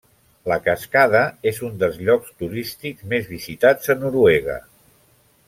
La 0.51 0.55
cascada 0.67 1.19
és 1.51 1.59
un 1.67 1.75
dels 1.83 1.99
llocs 2.07 2.33
turístics 2.45 3.07
més 3.13 3.29
visitats 3.35 3.93
a 3.97 3.99
Noruega. 4.07 4.59